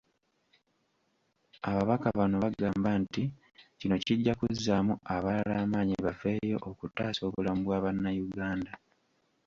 [1.69, 3.23] Ababaka bano bagamba nti
[3.79, 8.73] kino kijja kuzzaamu abalala amaanyi bafeeyo okutaasa obulamu bwa bannayuganda.